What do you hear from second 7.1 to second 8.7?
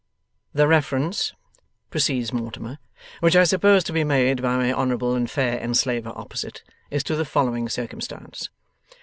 the following circumstance.